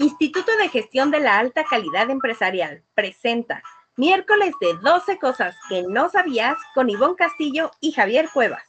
Instituto 0.00 0.56
de 0.56 0.68
Gestión 0.68 1.10
de 1.10 1.18
la 1.18 1.40
Alta 1.40 1.64
Calidad 1.64 2.08
Empresarial 2.08 2.84
presenta 2.94 3.64
miércoles 3.96 4.52
de 4.60 4.74
12 4.74 5.18
cosas 5.18 5.56
que 5.68 5.82
no 5.82 6.08
sabías 6.08 6.56
con 6.72 6.88
Ivonne 6.88 7.16
Castillo 7.16 7.72
y 7.80 7.90
Javier 7.90 8.28
Cuevas. 8.32 8.62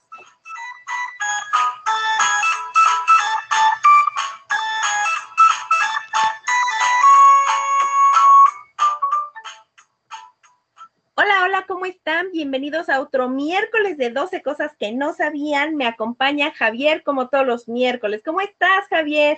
Hola, 11.13 11.43
hola, 11.43 11.65
¿cómo 11.67 11.85
están? 11.85 12.31
Bienvenidos 12.31 12.89
a 12.89 13.01
otro 13.01 13.29
miércoles 13.29 13.99
de 13.99 14.09
12 14.09 14.41
cosas 14.41 14.75
que 14.79 14.91
no 14.93 15.13
sabían. 15.13 15.75
Me 15.75 15.85
acompaña 15.85 16.51
Javier 16.55 17.03
como 17.03 17.29
todos 17.29 17.45
los 17.45 17.67
miércoles. 17.67 18.23
¿Cómo 18.25 18.41
estás, 18.41 18.87
Javier? 18.89 19.37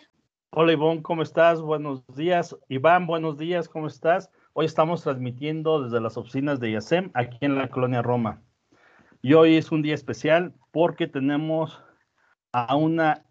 Hola 0.54 0.74
Ivonne, 0.74 1.02
¿cómo 1.02 1.22
estás? 1.22 1.62
Buenos 1.62 2.06
días. 2.14 2.58
Iván, 2.68 3.08
buenos 3.08 3.38
días, 3.38 3.70
¿cómo 3.70 3.88
estás? 3.88 4.30
Hoy 4.52 4.66
estamos 4.66 5.02
transmitiendo 5.02 5.82
desde 5.82 6.02
las 6.02 6.18
oficinas 6.18 6.60
de 6.60 6.72
IASEM 6.72 7.10
aquí 7.14 7.38
en 7.40 7.56
la 7.56 7.70
colonia 7.70 8.02
Roma. 8.02 8.42
Y 9.22 9.34
hoy 9.34 9.56
es 9.56 9.72
un 9.72 9.82
día 9.82 9.94
especial 9.94 10.54
porque 10.72 11.08
tenemos 11.08 11.82
a 12.52 12.76
una 12.76 13.24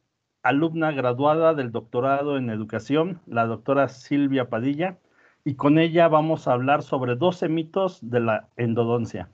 alumna 0.43 0.93
graduada 0.93 1.53
del 1.53 1.73
doctorado 1.73 2.39
en 2.39 2.49
educación, 2.49 3.21
la 3.27 3.45
doctora 3.45 3.91
Silvia 3.91 4.49
Padilla, 4.49 4.97
y 5.45 5.57
con 5.57 5.79
ella 5.79 6.09
vamos 6.09 6.49
a 6.49 6.55
hablar 6.55 6.83
sobre 6.83 7.17
12 7.17 7.51
mitos 7.51 7.99
de 8.01 8.21
la 8.21 8.49
endodoncia. 8.57 9.29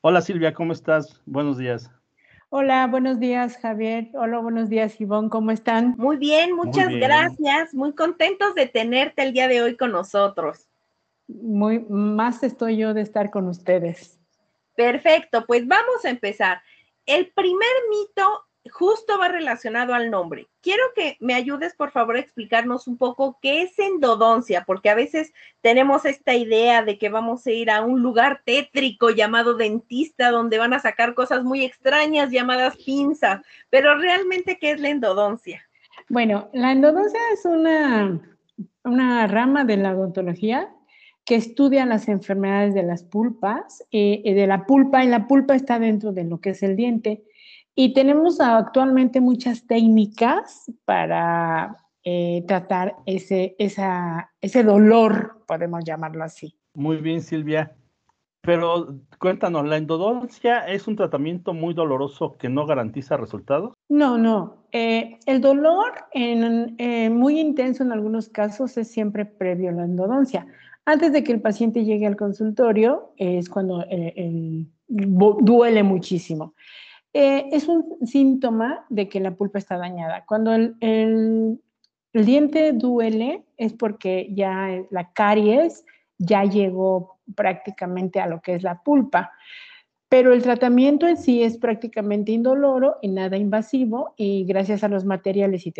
Hola 0.00 0.20
Silvia, 0.20 0.52
¿cómo 0.52 0.72
estás? 0.72 1.22
Buenos 1.26 1.58
días. 1.58 1.92
Hola, 2.52 2.88
buenos 2.88 3.20
días, 3.20 3.56
Javier. 3.58 4.08
Hola, 4.12 4.40
buenos 4.40 4.68
días, 4.68 5.00
Ivonne. 5.00 5.30
¿Cómo 5.30 5.52
están? 5.52 5.94
Muy 5.96 6.16
bien, 6.16 6.52
muchas 6.56 6.88
gracias. 6.88 7.72
Muy 7.72 7.94
contentos 7.94 8.56
de 8.56 8.66
tenerte 8.66 9.22
el 9.22 9.32
día 9.32 9.46
de 9.46 9.62
hoy 9.62 9.76
con 9.76 9.92
nosotros. 9.92 10.66
Muy 11.28 11.78
más 11.88 12.42
estoy 12.42 12.76
yo 12.76 12.92
de 12.92 13.02
estar 13.02 13.30
con 13.30 13.46
ustedes. 13.46 14.18
Perfecto, 14.74 15.46
pues 15.46 15.64
vamos 15.68 16.04
a 16.04 16.10
empezar. 16.10 16.60
El 17.06 17.30
primer 17.30 17.70
mito 17.88 18.44
justo 18.68 19.18
va 19.18 19.28
relacionado 19.28 19.94
al 19.94 20.10
nombre. 20.10 20.48
Quiero 20.60 20.82
que 20.94 21.16
me 21.20 21.34
ayudes, 21.34 21.74
por 21.74 21.90
favor, 21.90 22.16
a 22.16 22.20
explicarnos 22.20 22.86
un 22.86 22.98
poco 22.98 23.38
qué 23.40 23.62
es 23.62 23.78
endodoncia, 23.78 24.64
porque 24.66 24.90
a 24.90 24.94
veces 24.94 25.32
tenemos 25.62 26.04
esta 26.04 26.34
idea 26.34 26.82
de 26.82 26.98
que 26.98 27.08
vamos 27.08 27.46
a 27.46 27.50
ir 27.52 27.70
a 27.70 27.82
un 27.82 28.02
lugar 28.02 28.42
tétrico 28.44 29.10
llamado 29.10 29.54
dentista, 29.54 30.30
donde 30.30 30.58
van 30.58 30.74
a 30.74 30.80
sacar 30.80 31.14
cosas 31.14 31.42
muy 31.42 31.64
extrañas 31.64 32.30
llamadas 32.30 32.76
pinzas, 32.76 33.40
pero 33.70 33.96
realmente, 33.96 34.58
¿qué 34.58 34.72
es 34.72 34.80
la 34.80 34.90
endodoncia? 34.90 35.62
Bueno, 36.08 36.50
la 36.52 36.72
endodoncia 36.72 37.20
es 37.32 37.44
una, 37.44 38.20
una 38.84 39.26
rama 39.26 39.64
de 39.64 39.76
la 39.78 39.92
odontología 39.92 40.68
que 41.24 41.36
estudia 41.36 41.86
las 41.86 42.08
enfermedades 42.08 42.74
de 42.74 42.82
las 42.82 43.04
pulpas, 43.04 43.86
eh, 43.92 44.22
de 44.24 44.46
la 44.46 44.66
pulpa, 44.66 45.04
y 45.04 45.08
la 45.08 45.28
pulpa 45.28 45.54
está 45.54 45.78
dentro 45.78 46.12
de 46.12 46.24
lo 46.24 46.40
que 46.40 46.50
es 46.50 46.62
el 46.62 46.76
diente. 46.76 47.22
Y 47.82 47.94
tenemos 47.94 48.42
actualmente 48.42 49.22
muchas 49.22 49.66
técnicas 49.66 50.70
para 50.84 51.78
eh, 52.04 52.44
tratar 52.46 52.96
ese, 53.06 53.56
ese 53.58 54.62
dolor, 54.62 55.42
podemos 55.48 55.82
llamarlo 55.82 56.22
así. 56.22 56.54
Muy 56.74 56.98
bien, 56.98 57.22
Silvia. 57.22 57.74
Pero 58.42 58.98
cuéntanos, 59.18 59.66
¿la 59.66 59.78
endodoncia 59.78 60.58
es 60.68 60.88
un 60.88 60.96
tratamiento 60.96 61.54
muy 61.54 61.72
doloroso 61.72 62.36
que 62.36 62.50
no 62.50 62.66
garantiza 62.66 63.16
resultados? 63.16 63.72
No, 63.88 64.18
no. 64.18 64.66
Eh, 64.72 65.18
el 65.24 65.40
dolor 65.40 66.04
en, 66.12 66.74
eh, 66.76 67.08
muy 67.08 67.40
intenso 67.40 67.82
en 67.82 67.92
algunos 67.92 68.28
casos 68.28 68.76
es 68.76 68.90
siempre 68.90 69.24
previo 69.24 69.70
a 69.70 69.72
la 69.72 69.84
endodoncia. 69.84 70.46
Antes 70.84 71.14
de 71.14 71.24
que 71.24 71.32
el 71.32 71.40
paciente 71.40 71.86
llegue 71.86 72.06
al 72.06 72.16
consultorio 72.16 73.14
es 73.16 73.48
cuando 73.48 73.82
duele 74.86 75.82
muchísimo. 75.82 76.52
Eh, 77.12 77.48
es 77.52 77.66
un 77.66 78.06
síntoma 78.06 78.84
de 78.88 79.08
que 79.08 79.20
la 79.20 79.34
pulpa 79.34 79.58
está 79.58 79.76
dañada. 79.76 80.24
Cuando 80.26 80.54
el, 80.54 81.60
diente 82.12 82.72
duele 82.72 83.44
es 83.56 83.72
porque 83.72 84.28
ya 84.32 84.84
la 84.90 85.12
caries 85.12 85.84
ya 86.18 86.44
llegó 86.44 87.18
prácticamente 87.34 88.20
a 88.20 88.26
lo 88.26 88.40
que 88.40 88.54
es 88.54 88.62
la 88.62 88.82
pulpa. 88.82 89.32
Pero 90.08 90.32
el 90.32 90.42
tratamiento 90.42 91.06
en 91.06 91.16
sí 91.16 91.42
es 91.42 91.56
prácticamente 91.56 92.32
indoloro 92.32 92.98
y 93.00 93.08
nada 93.08 93.36
invasivo 93.36 94.14
y 94.16 94.44
gracias 94.44 94.82
a 94.82 94.88
los 94.88 95.04
materiales 95.04 95.66
y 95.66 95.72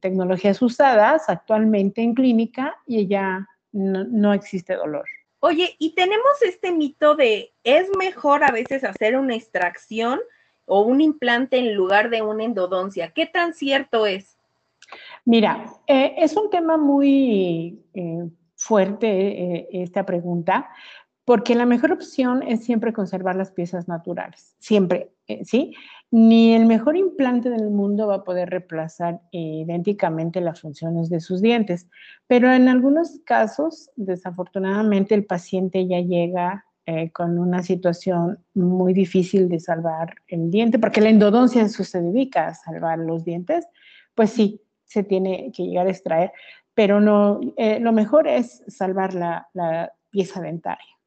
tecnologías 0.00 0.62
usadas 0.62 1.28
actualmente 1.28 2.00
en 2.00 2.14
clínica 2.14 2.76
ya 3.06 3.46
no 3.72 4.32
existe 4.32 4.74
dolor. 4.74 5.04
Oye, 5.40 5.76
y 5.78 5.94
tenemos 5.94 6.42
este 6.42 6.72
mito 6.72 7.14
de, 7.14 7.52
¿es 7.62 7.88
mejor 7.96 8.42
a 8.42 8.50
veces 8.50 8.82
hacer 8.82 9.16
una 9.16 9.36
extracción 9.36 10.18
o 10.64 10.82
un 10.82 11.00
implante 11.00 11.58
en 11.58 11.74
lugar 11.74 12.10
de 12.10 12.22
una 12.22 12.44
endodoncia? 12.44 13.12
¿Qué 13.12 13.26
tan 13.26 13.54
cierto 13.54 14.06
es? 14.06 14.36
Mira, 15.24 15.72
eh, 15.86 16.14
es 16.18 16.36
un 16.36 16.50
tema 16.50 16.76
muy 16.76 17.80
eh, 17.94 18.28
fuerte 18.56 19.06
eh, 19.06 19.68
esta 19.72 20.04
pregunta, 20.04 20.70
porque 21.28 21.54
la 21.54 21.66
mejor 21.66 21.92
opción 21.92 22.42
es 22.42 22.64
siempre 22.64 22.94
conservar 22.94 23.36
las 23.36 23.52
piezas 23.52 23.86
naturales, 23.86 24.56
siempre, 24.60 25.12
¿sí? 25.44 25.74
Ni 26.10 26.54
el 26.54 26.64
mejor 26.64 26.96
implante 26.96 27.50
del 27.50 27.68
mundo 27.68 28.06
va 28.06 28.14
a 28.14 28.24
poder 28.24 28.48
reemplazar 28.48 29.20
idénticamente 29.30 30.40
las 30.40 30.62
funciones 30.62 31.10
de 31.10 31.20
sus 31.20 31.42
dientes, 31.42 31.86
pero 32.26 32.50
en 32.50 32.66
algunos 32.66 33.20
casos, 33.26 33.90
desafortunadamente, 33.96 35.14
el 35.14 35.26
paciente 35.26 35.86
ya 35.86 36.00
llega 36.00 36.64
eh, 36.86 37.10
con 37.10 37.38
una 37.38 37.62
situación 37.62 38.38
muy 38.54 38.94
difícil 38.94 39.50
de 39.50 39.60
salvar 39.60 40.14
el 40.28 40.50
diente, 40.50 40.78
porque 40.78 41.02
la 41.02 41.10
endodoncia 41.10 41.60
eso 41.60 41.84
se 41.84 42.00
dedica 42.00 42.46
a 42.46 42.54
salvar 42.54 43.00
los 43.00 43.22
dientes, 43.22 43.66
pues 44.14 44.30
sí, 44.30 44.62
se 44.86 45.02
tiene 45.02 45.52
que 45.54 45.64
llegar 45.64 45.88
a 45.88 45.90
extraer, 45.90 46.32
pero 46.72 47.02
no, 47.02 47.38
eh, 47.58 47.80
lo 47.80 47.92
mejor 47.92 48.26
es 48.26 48.64
salvar 48.66 49.12
la 49.12 49.92
pieza 50.08 50.40
dentaria. 50.40 50.97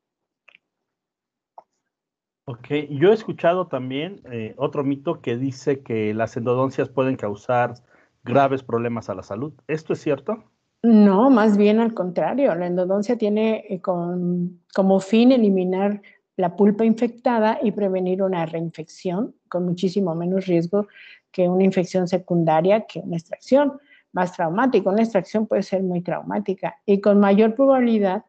Ok, 2.46 2.68
yo 2.90 3.12
he 3.12 3.14
escuchado 3.14 3.68
también 3.68 4.22
eh, 4.32 4.54
otro 4.58 4.84
mito 4.84 5.22
que 5.22 5.38
dice 5.38 5.82
que 5.82 6.14
las 6.14 6.36
endodoncias 6.38 6.90
pueden 6.90 7.16
causar 7.16 7.76
graves 8.24 8.64
problemas 8.64 9.10
a 9.10 9.16
la 9.16 9.24
salud. 9.24 9.54
¿Esto 9.68 9.94
es 9.94 10.02
cierto? 10.02 10.44
No, 10.84 11.30
más 11.30 11.58
bien 11.58 11.80
al 11.80 11.94
contrario. 11.94 12.56
La 12.56 12.66
endodoncia 12.66 13.18
tiene 13.18 13.64
eh, 13.70 13.82
como 13.82 15.00
fin 15.00 15.32
eliminar 15.32 16.02
la 16.38 16.56
pulpa 16.56 16.84
infectada 16.86 17.60
y 17.62 17.72
prevenir 17.72 18.24
una 18.24 18.46
reinfección 18.46 19.36
con 19.48 19.66
muchísimo 19.66 20.16
menos 20.16 20.48
riesgo 20.48 20.88
que 21.32 21.48
una 21.48 21.64
infección 21.64 22.08
secundaria, 22.08 22.86
que 22.88 23.00
una 23.00 23.18
extracción 23.18 23.80
más 24.12 24.34
traumática. 24.34 24.90
Una 24.90 25.04
extracción 25.04 25.46
puede 25.46 25.64
ser 25.64 25.84
muy 25.84 26.02
traumática 26.02 26.78
y 26.86 27.00
con 27.00 27.20
mayor 27.20 27.54
probabilidad 27.56 28.26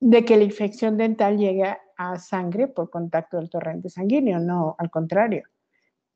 de 0.00 0.24
que 0.24 0.36
la 0.36 0.44
infección 0.44 0.96
dental 0.96 1.38
llegue 1.38 1.76
a 1.96 2.18
sangre 2.18 2.68
por 2.68 2.90
contacto 2.90 3.36
del 3.36 3.50
torrente 3.50 3.90
sanguíneo, 3.90 4.38
no, 4.38 4.76
al 4.78 4.90
contrario. 4.90 5.44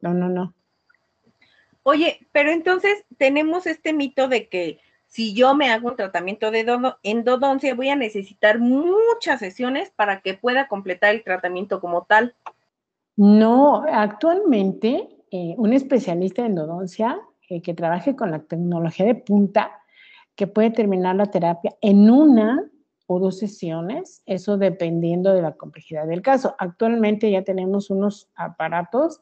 No, 0.01 0.15
no, 0.15 0.29
no. 0.29 0.55
Oye, 1.83 2.29
pero 2.33 2.51
entonces 2.51 3.05
tenemos 3.19 3.67
este 3.67 3.93
mito 3.93 4.29
de 4.29 4.49
que 4.49 4.79
si 5.07 5.35
yo 5.35 5.55
me 5.55 5.71
hago 5.71 5.91
un 5.91 5.97
tratamiento 5.97 6.51
de 6.51 6.65
endodoncia, 7.03 7.75
voy 7.75 7.89
a 7.89 7.97
necesitar 7.97 8.61
muchas 8.61 9.41
sesiones 9.41 9.91
para 9.91 10.21
que 10.21 10.35
pueda 10.35 10.69
completar 10.69 11.15
el 11.15 11.25
tratamiento 11.25 11.81
como 11.81 12.05
tal. 12.05 12.35
No, 13.17 13.85
actualmente 13.93 15.09
eh, 15.31 15.55
un 15.59 15.73
especialista 15.73 16.43
en 16.43 16.53
endodoncia 16.53 17.21
eh, 17.49 17.61
que 17.61 17.75
trabaje 17.75 18.17
con 18.17 18.31
la 18.31 18.39
tecnología 18.39 19.05
de 19.05 19.15
punta, 19.15 19.73
que 20.35 20.47
puede 20.47 20.71
terminar 20.71 21.17
la 21.17 21.27
terapia 21.27 21.75
en 21.83 22.09
una 22.09 22.65
o 23.07 23.19
dos 23.19 23.39
sesiones, 23.39 24.23
eso 24.27 24.59
dependiendo 24.59 25.33
de 25.33 25.43
la 25.43 25.53
complejidad 25.53 26.07
del 26.07 26.23
caso. 26.23 26.55
Actualmente 26.59 27.31
ya 27.31 27.43
tenemos 27.43 27.91
unos 27.91 28.31
aparatos 28.35 29.21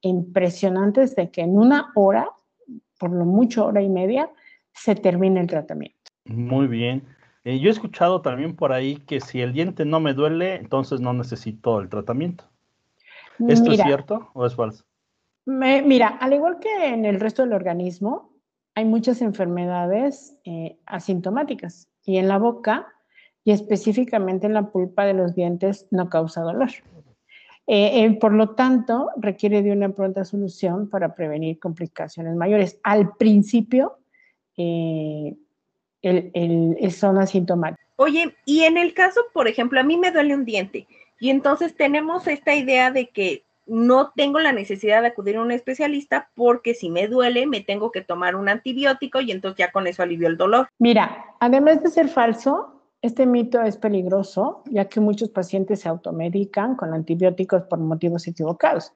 impresionantes 0.00 1.16
de 1.16 1.30
que 1.30 1.42
en 1.42 1.58
una 1.58 1.92
hora, 1.94 2.30
por 2.98 3.10
lo 3.10 3.24
mucho 3.24 3.66
hora 3.66 3.82
y 3.82 3.88
media, 3.88 4.30
se 4.72 4.94
termina 4.94 5.40
el 5.40 5.46
tratamiento. 5.46 5.96
Muy 6.24 6.66
bien. 6.66 7.04
Eh, 7.44 7.58
yo 7.60 7.68
he 7.68 7.72
escuchado 7.72 8.20
también 8.20 8.54
por 8.56 8.72
ahí 8.72 8.96
que 8.96 9.20
si 9.20 9.40
el 9.40 9.52
diente 9.52 9.84
no 9.84 10.00
me 10.00 10.14
duele, 10.14 10.56
entonces 10.56 11.00
no 11.00 11.12
necesito 11.12 11.80
el 11.80 11.88
tratamiento. 11.88 12.44
¿Esto 13.46 13.72
es 13.72 13.80
cierto 13.80 14.30
o 14.34 14.46
es 14.46 14.54
falso? 14.54 14.84
mira, 15.46 16.08
al 16.08 16.34
igual 16.34 16.58
que 16.60 16.88
en 16.88 17.06
el 17.06 17.18
resto 17.18 17.40
del 17.40 17.54
organismo, 17.54 18.34
hay 18.74 18.84
muchas 18.84 19.22
enfermedades 19.22 20.36
eh, 20.44 20.78
asintomáticas 20.84 21.88
y 22.04 22.18
en 22.18 22.28
la 22.28 22.38
boca 22.38 22.86
y 23.48 23.50
específicamente 23.50 24.46
en 24.46 24.52
la 24.52 24.70
pulpa 24.70 25.06
de 25.06 25.14
los 25.14 25.34
dientes 25.34 25.86
no 25.90 26.10
causa 26.10 26.42
dolor. 26.42 26.68
Eh, 27.66 28.04
eh, 28.04 28.10
por 28.20 28.34
lo 28.34 28.50
tanto, 28.50 29.08
requiere 29.16 29.62
de 29.62 29.72
una 29.72 29.88
pronta 29.88 30.26
solución 30.26 30.90
para 30.90 31.14
prevenir 31.14 31.58
complicaciones 31.58 32.36
mayores. 32.36 32.78
Al 32.82 33.16
principio, 33.16 34.00
eh, 34.58 35.34
el, 36.02 36.92
son 36.92 37.16
asintomáticos. 37.16 37.82
Oye, 37.96 38.36
y 38.44 38.64
en 38.64 38.76
el 38.76 38.92
caso, 38.92 39.22
por 39.32 39.48
ejemplo, 39.48 39.80
a 39.80 39.82
mí 39.82 39.96
me 39.96 40.12
duele 40.12 40.34
un 40.34 40.44
diente 40.44 40.86
y 41.18 41.30
entonces 41.30 41.74
tenemos 41.74 42.26
esta 42.26 42.54
idea 42.54 42.90
de 42.90 43.08
que 43.08 43.44
no 43.64 44.12
tengo 44.14 44.40
la 44.40 44.52
necesidad 44.52 45.00
de 45.00 45.08
acudir 45.08 45.36
a 45.36 45.42
un 45.42 45.52
especialista 45.52 46.28
porque 46.34 46.74
si 46.74 46.90
me 46.90 47.08
duele 47.08 47.46
me 47.46 47.62
tengo 47.62 47.92
que 47.92 48.02
tomar 48.02 48.36
un 48.36 48.50
antibiótico 48.50 49.22
y 49.22 49.30
entonces 49.30 49.56
ya 49.56 49.72
con 49.72 49.86
eso 49.86 50.02
alivio 50.02 50.28
el 50.28 50.36
dolor. 50.36 50.68
Mira, 50.78 51.34
además 51.40 51.82
de 51.82 51.88
ser 51.88 52.08
falso, 52.08 52.77
este 53.02 53.26
mito 53.26 53.62
es 53.62 53.76
peligroso 53.76 54.62
ya 54.66 54.86
que 54.86 55.00
muchos 55.00 55.30
pacientes 55.30 55.80
se 55.80 55.88
automedican 55.88 56.74
con 56.76 56.92
antibióticos 56.92 57.62
por 57.64 57.78
motivos 57.78 58.26
equivocados. 58.26 58.92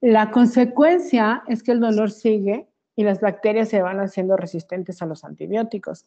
La 0.00 0.30
consecuencia 0.30 1.42
es 1.48 1.62
que 1.62 1.72
el 1.72 1.80
dolor 1.80 2.10
sigue 2.10 2.68
y 2.94 3.04
las 3.04 3.20
bacterias 3.20 3.68
se 3.68 3.82
van 3.82 4.00
haciendo 4.00 4.36
resistentes 4.36 5.00
a 5.02 5.06
los 5.06 5.24
antibióticos. 5.24 6.06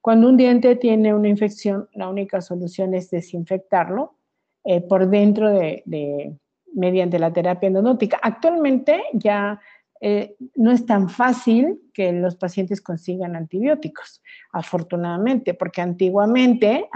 Cuando 0.00 0.28
un 0.28 0.36
diente 0.36 0.76
tiene 0.76 1.14
una 1.14 1.28
infección, 1.28 1.88
la 1.92 2.08
única 2.08 2.40
solución 2.40 2.94
es 2.94 3.10
desinfectarlo 3.10 4.16
eh, 4.64 4.80
por 4.80 5.08
dentro 5.08 5.48
de 5.48 6.36
mediante 6.74 7.18
la 7.18 7.32
terapia 7.32 7.68
endodóntica. 7.68 8.18
Actualmente 8.22 9.02
ya 9.12 9.60
eh, 10.04 10.34
no 10.56 10.72
es 10.72 10.84
tan 10.84 11.08
fácil 11.08 11.80
que 11.94 12.12
los 12.12 12.34
pacientes 12.34 12.80
consigan 12.80 13.36
antibióticos, 13.36 14.20
afortunadamente, 14.50 15.54
porque 15.54 15.80
antiguamente 15.80 16.88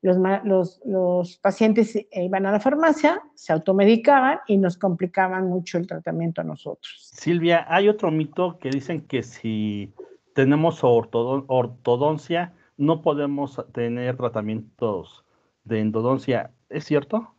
los, 0.00 0.80
los, 0.86 1.36
pacientes 1.36 1.94
iban 2.10 2.46
a 2.46 2.52
la 2.52 2.58
farmacia, 2.58 3.22
se 3.34 3.52
automedicaban 3.52 4.38
y 4.46 4.56
nos 4.56 4.78
complicaban 4.78 5.46
mucho 5.46 5.76
el 5.76 5.86
tratamiento 5.86 6.40
a 6.40 6.44
nosotros. 6.44 7.10
Silvia, 7.12 7.66
hay 7.68 7.90
otro 7.90 8.10
mito 8.10 8.58
que 8.58 8.70
dicen 8.70 9.02
que 9.02 9.22
si 9.22 9.92
tenemos 10.32 10.82
ortodoncia, 10.82 12.54
no 12.78 13.02
podemos 13.02 13.62
tener 13.74 14.16
tratamientos 14.16 15.22
de 15.64 15.80
endodoncia. 15.80 16.50
¿Es 16.70 16.84
cierto? 16.84 17.34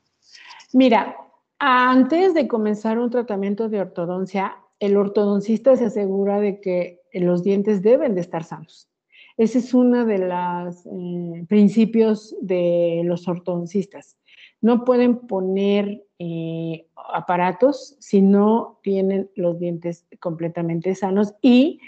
Mira, 0.72 1.16
antes 1.58 2.36
de 2.36 2.48
comenzar 2.48 3.00
un 3.00 3.10
tratamiento 3.10 3.70
de 3.70 3.82
ortodoncia, 3.82 4.56
el 4.80 4.98
ortodoncista 4.98 5.76
se 5.76 5.86
asegura 5.86 6.40
de 6.40 6.62
que 6.62 7.02
los 7.14 7.44
dientes 7.44 7.82
deben 7.82 8.16
de 8.16 8.22
estar 8.22 8.44
sanos. 8.44 8.90
Ese 9.38 9.60
es 9.60 9.74
uno 9.74 10.06
de 10.06 10.18
los 10.18 10.86
eh, 10.86 11.46
principios 11.48 12.36
de 12.42 13.04
los 13.06 13.28
ortodoncistas. 13.28 14.18
No 14.62 14.84
pueden 14.84 15.28
poner 15.28 16.04
eh, 16.20 16.88
aparatos 17.14 17.96
si 18.00 18.22
no 18.22 18.80
tienen 18.84 19.30
los 19.36 19.58
dientes 19.58 20.06
completamente 20.20 20.94
sanos 20.96 21.34
y 21.42 21.80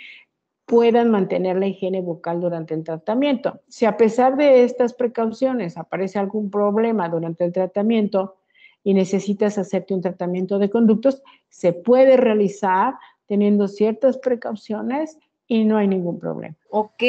puedan 0.66 1.12
mantener 1.12 1.58
la 1.58 1.68
higiene 1.68 2.00
bucal 2.00 2.40
durante 2.40 2.74
el 2.74 2.86
tratamiento. 2.86 3.60
Si 3.68 3.86
a 3.86 3.98
pesar 3.98 4.38
de 4.38 4.64
estas 4.64 4.94
precauciones 4.94 5.78
aparece 5.78 6.18
algún 6.18 6.50
problema 6.50 7.10
durante 7.10 7.44
el 7.44 7.52
tratamiento, 7.52 8.38
y 8.84 8.94
necesitas 8.94 9.58
hacerte 9.58 9.94
un 9.94 10.02
tratamiento 10.02 10.60
de 10.60 10.70
conductos, 10.70 11.22
se 11.50 11.74
puede 11.74 12.18
realizar 12.18 12.96
teniendo 13.28 13.68
ciertas 13.68 14.18
precauciones 14.18 15.18
y 15.48 15.66
no 15.66 15.78
hay 15.78 15.88
ningún 15.88 16.20
problema. 16.20 16.56
Ok. 16.70 17.04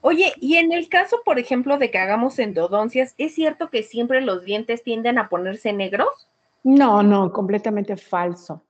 Oye, 0.00 0.32
y 0.40 0.56
en 0.56 0.72
el 0.72 0.88
caso, 0.88 1.22
por 1.24 1.38
ejemplo, 1.38 1.78
de 1.78 1.90
que 1.90 1.98
hagamos 1.98 2.38
endodoncias, 2.38 3.14
¿es 3.16 3.34
cierto 3.34 3.70
que 3.70 3.82
siempre 3.82 4.20
los 4.20 4.44
dientes 4.44 4.82
tienden 4.82 5.18
a 5.18 5.28
ponerse 5.28 5.72
negros? 5.72 6.28
No, 6.62 7.02
no, 7.02 7.32
completamente 7.32 7.96
falso. 7.96 8.62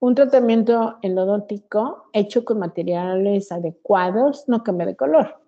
Un 0.00 0.14
tratamiento 0.14 0.98
endodóntico 1.02 2.08
hecho 2.12 2.44
con 2.44 2.60
materiales 2.60 3.50
adecuados 3.50 4.44
no 4.46 4.62
cambia 4.62 4.86
de 4.86 4.94
color. 4.94 5.40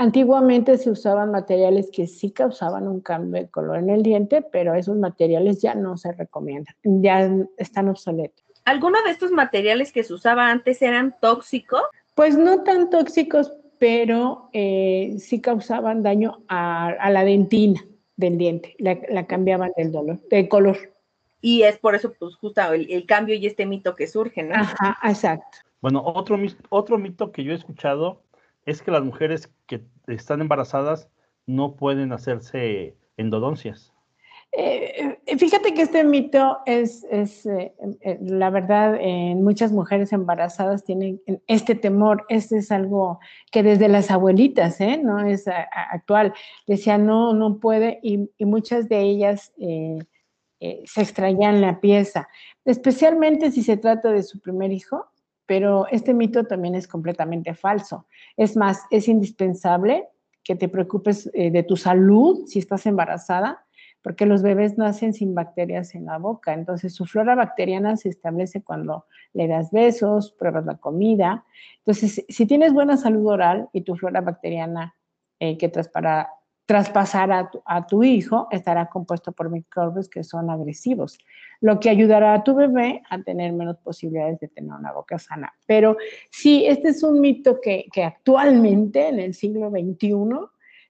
Antiguamente 0.00 0.78
se 0.78 0.90
usaban 0.90 1.30
materiales 1.30 1.90
que 1.92 2.06
sí 2.06 2.30
causaban 2.30 2.88
un 2.88 3.02
cambio 3.02 3.42
de 3.42 3.50
color 3.50 3.76
en 3.76 3.90
el 3.90 4.02
diente, 4.02 4.40
pero 4.40 4.72
esos 4.72 4.96
materiales 4.96 5.60
ya 5.60 5.74
no 5.74 5.98
se 5.98 6.12
recomiendan, 6.12 6.74
ya 6.82 7.30
están 7.58 7.86
obsoletos. 7.86 8.42
¿Algunos 8.64 9.04
de 9.04 9.10
estos 9.10 9.30
materiales 9.30 9.92
que 9.92 10.02
se 10.02 10.14
usaba 10.14 10.50
antes 10.50 10.80
eran 10.80 11.14
tóxicos? 11.20 11.82
Pues 12.14 12.38
no 12.38 12.62
tan 12.62 12.88
tóxicos, 12.88 13.52
pero 13.78 14.48
eh, 14.54 15.16
sí 15.18 15.42
causaban 15.42 16.02
daño 16.02 16.44
a, 16.48 17.10
la 17.10 17.22
dentina 17.22 17.84
del 18.16 18.38
diente, 18.38 18.76
la, 18.78 19.26
cambiaban 19.26 19.72
del 19.76 19.92
dolor, 19.92 20.18
color. 20.48 20.78
Y 21.42 21.64
es 21.64 21.76
por 21.76 21.94
eso, 21.94 22.14
pues, 22.18 22.36
justo 22.36 22.62
el, 22.72 23.04
cambio 23.04 23.34
y 23.34 23.46
este 23.46 23.66
mito 23.66 23.94
que 23.96 24.06
surge, 24.06 24.44
¿no? 24.44 24.54
Ajá, 24.54 24.96
exacto. 25.06 25.58
Bueno, 25.82 26.02
otro, 26.02 26.38
otro 26.70 26.96
mito 26.96 27.32
que 27.32 27.44
yo 27.44 27.52
he 27.52 27.56
escuchado 27.56 28.22
es 28.70 28.82
que 28.82 28.90
las 28.90 29.02
mujeres 29.02 29.52
que 29.66 29.84
están 30.06 30.40
embarazadas 30.40 31.08
no 31.46 31.74
pueden 31.74 32.12
hacerse 32.12 32.96
endodoncias. 33.16 33.92
Eh, 34.52 35.16
eh, 35.26 35.38
fíjate 35.38 35.74
que 35.74 35.82
este 35.82 36.02
mito 36.02 36.58
es, 36.66 37.04
eh, 37.04 37.72
la 38.20 38.50
verdad, 38.50 38.96
en 39.00 39.44
muchas 39.44 39.70
mujeres 39.70 40.12
embarazadas 40.12 40.84
tienen 40.84 41.20
este 41.46 41.74
temor. 41.74 42.24
Este 42.28 42.58
es 42.58 42.72
algo 42.72 43.20
que 43.52 43.62
desde 43.62 43.88
las 43.88 44.10
abuelitas, 44.10 44.78
no 45.02 45.20
es 45.20 45.46
actual. 45.92 46.32
Decían, 46.66 47.06
no, 47.06 47.32
no 47.32 47.58
puede, 47.58 48.00
y, 48.02 48.30
y 48.38 48.44
muchas 48.44 48.88
de 48.88 49.00
ellas 49.00 49.52
se 49.58 51.00
extrañan 51.00 51.60
la 51.60 51.80
pieza, 51.80 52.28
especialmente 52.66 53.50
si 53.50 53.62
se 53.62 53.78
trata 53.78 54.12
de 54.12 54.22
su 54.22 54.40
primer 54.40 54.72
hijo 54.72 55.09
pero 55.50 55.88
este 55.90 56.14
mito 56.14 56.44
también 56.44 56.76
es 56.76 56.86
completamente 56.86 57.54
falso. 57.54 58.06
Es 58.36 58.56
más, 58.56 58.84
es 58.88 59.08
indispensable 59.08 60.06
que 60.44 60.54
te 60.54 60.68
preocupes 60.68 61.28
eh, 61.34 61.50
de 61.50 61.64
tu 61.64 61.76
salud 61.76 62.46
si 62.46 62.60
estás 62.60 62.86
embarazada, 62.86 63.66
porque 64.00 64.26
los 64.26 64.44
bebés 64.44 64.78
nacen 64.78 65.12
sin 65.12 65.34
bacterias 65.34 65.96
en 65.96 66.04
la 66.04 66.18
boca. 66.18 66.52
Entonces, 66.52 66.94
su 66.94 67.04
flora 67.04 67.34
bacteriana 67.34 67.96
se 67.96 68.10
establece 68.10 68.62
cuando 68.62 69.06
le 69.32 69.48
das 69.48 69.72
besos, 69.72 70.30
pruebas 70.30 70.66
la 70.66 70.76
comida. 70.76 71.44
Entonces, 71.78 72.24
si 72.28 72.46
tienes 72.46 72.72
buena 72.72 72.96
salud 72.96 73.26
oral 73.26 73.68
y 73.72 73.80
tu 73.80 73.96
flora 73.96 74.20
bacteriana 74.20 74.94
eh, 75.40 75.58
que 75.58 75.68
para 75.68 76.30
traspasar 76.70 77.32
a 77.32 77.86
tu, 77.88 78.04
hijo 78.04 78.46
estará 78.52 78.88
compuesto 78.88 79.32
por 79.32 79.50
microbios 79.50 80.08
que 80.08 80.22
son 80.22 80.50
agresivos, 80.50 81.18
lo 81.60 81.80
que 81.80 81.90
ayudará 81.90 82.32
a 82.32 82.44
tu 82.44 82.54
bebé 82.54 83.02
a 83.10 83.20
tener 83.20 83.52
menos 83.52 83.78
posibilidades 83.78 84.38
de 84.38 84.46
tener 84.46 84.72
una 84.72 84.92
boca 84.92 85.18
sana. 85.18 85.52
Pero 85.66 85.96
sí, 86.30 86.64
este 86.66 86.90
es 86.90 87.02
un 87.02 87.20
mito 87.20 87.58
que, 87.60 87.88
actualmente 88.04 89.08
en 89.08 89.18
el 89.18 89.34
siglo 89.34 89.68
XXI 89.68 90.12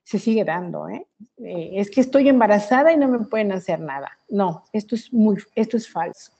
se 0.03 0.19
sigue 0.19 0.45
dando. 0.45 0.87
¿eh? 0.87 1.07
¿eh? 1.39 1.71
es 1.73 1.89
que 1.89 2.01
estoy 2.01 2.29
embarazada 2.29 2.93
y 2.93 2.97
no 2.97 3.07
me 3.07 3.25
pueden 3.25 3.51
hacer 3.51 3.79
nada. 3.79 4.19
No, 4.29 4.65
esto 4.73 4.93
es, 4.93 5.11
muy, 5.11 5.37
esto 5.55 5.77
es 5.77 5.89
falso. 5.89 6.31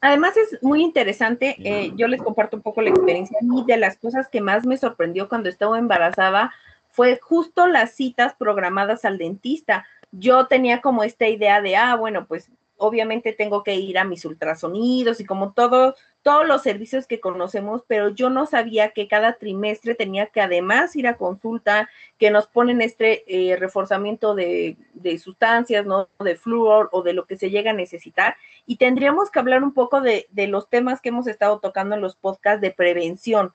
Además 0.00 0.36
es 0.36 0.62
muy 0.62 0.84
interesante, 0.84 1.56
eh, 1.58 1.90
yo 1.96 2.06
les 2.06 2.22
comparto 2.22 2.56
un 2.56 2.62
poco 2.62 2.80
la 2.80 2.90
experiencia 2.90 3.38
y 3.42 3.64
de 3.64 3.76
las 3.76 3.98
cosas 3.98 4.28
que 4.28 4.40
más 4.40 4.64
me 4.64 4.76
sorprendió 4.76 5.28
cuando 5.28 5.48
estaba 5.48 5.80
embarazada 5.80 6.52
fue 7.00 7.18
justo 7.18 7.66
las 7.66 7.92
citas 7.92 8.34
programadas 8.34 9.06
al 9.06 9.16
dentista. 9.16 9.86
Yo 10.12 10.48
tenía 10.48 10.82
como 10.82 11.02
esta 11.02 11.28
idea 11.28 11.62
de, 11.62 11.74
ah, 11.74 11.96
bueno, 11.96 12.26
pues 12.26 12.50
obviamente 12.76 13.32
tengo 13.32 13.62
que 13.62 13.76
ir 13.76 13.96
a 13.96 14.04
mis 14.04 14.26
ultrasonidos 14.26 15.18
y 15.18 15.24
como 15.24 15.54
todo, 15.54 15.94
todos 16.20 16.46
los 16.46 16.62
servicios 16.62 17.06
que 17.06 17.18
conocemos, 17.18 17.84
pero 17.86 18.10
yo 18.10 18.28
no 18.28 18.44
sabía 18.44 18.90
que 18.90 19.08
cada 19.08 19.38
trimestre 19.38 19.94
tenía 19.94 20.26
que 20.26 20.42
además 20.42 20.94
ir 20.94 21.06
a 21.06 21.16
consulta, 21.16 21.88
que 22.18 22.30
nos 22.30 22.48
ponen 22.48 22.82
este 22.82 23.24
eh, 23.26 23.56
reforzamiento 23.56 24.34
de, 24.34 24.76
de, 24.92 25.18
sustancias, 25.18 25.86
¿no? 25.86 26.10
De 26.18 26.36
flúor 26.36 26.90
o 26.92 27.02
de 27.02 27.14
lo 27.14 27.24
que 27.24 27.38
se 27.38 27.48
llega 27.48 27.70
a 27.70 27.72
necesitar. 27.72 28.36
Y 28.66 28.76
tendríamos 28.76 29.30
que 29.30 29.38
hablar 29.38 29.64
un 29.64 29.72
poco 29.72 30.02
de, 30.02 30.26
de 30.32 30.48
los 30.48 30.68
temas 30.68 31.00
que 31.00 31.08
hemos 31.08 31.26
estado 31.28 31.60
tocando 31.60 31.94
en 31.94 32.02
los 32.02 32.14
podcasts 32.14 32.60
de 32.60 32.72
prevención 32.72 33.54